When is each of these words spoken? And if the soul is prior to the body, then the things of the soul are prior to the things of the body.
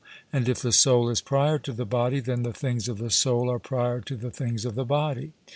And 0.33 0.49
if 0.49 0.63
the 0.63 0.71
soul 0.71 1.09
is 1.11 1.21
prior 1.21 1.59
to 1.59 1.71
the 1.71 1.85
body, 1.85 2.21
then 2.21 2.41
the 2.41 2.53
things 2.53 2.89
of 2.89 2.97
the 2.97 3.11
soul 3.11 3.51
are 3.51 3.59
prior 3.59 4.01
to 4.01 4.15
the 4.15 4.31
things 4.31 4.65
of 4.65 4.73
the 4.73 4.83
body. 4.83 5.33